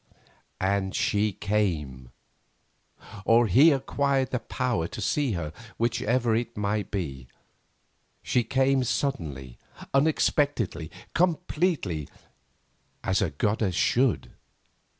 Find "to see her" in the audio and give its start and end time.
4.87-5.53